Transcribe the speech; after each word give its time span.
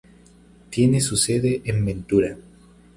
Tiene 0.71 0.99
su 0.99 1.15
sede 1.15 1.61
en 1.63 1.85
Ventura. 1.85 2.35